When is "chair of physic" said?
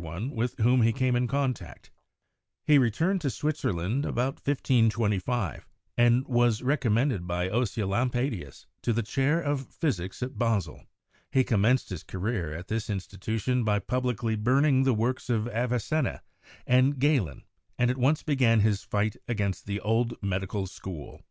9.02-10.12